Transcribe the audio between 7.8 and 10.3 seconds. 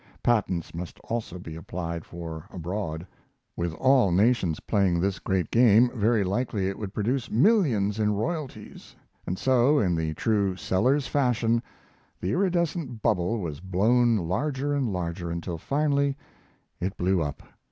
in royalties; and so, in the